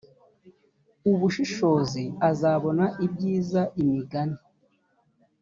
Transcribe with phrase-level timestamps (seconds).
[1.11, 4.37] ubushishozi azabona ibyiza imigani